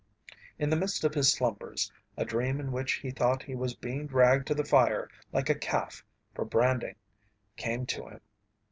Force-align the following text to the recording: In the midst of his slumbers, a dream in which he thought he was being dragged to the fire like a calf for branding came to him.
In 0.57 0.71
the 0.71 0.75
midst 0.75 1.03
of 1.03 1.13
his 1.13 1.31
slumbers, 1.31 1.91
a 2.17 2.25
dream 2.25 2.59
in 2.59 2.71
which 2.71 2.93
he 2.93 3.11
thought 3.11 3.43
he 3.43 3.53
was 3.53 3.75
being 3.75 4.07
dragged 4.07 4.47
to 4.47 4.55
the 4.55 4.65
fire 4.65 5.07
like 5.31 5.47
a 5.47 5.53
calf 5.53 6.03
for 6.33 6.43
branding 6.43 6.95
came 7.55 7.85
to 7.85 8.07
him. 8.07 8.21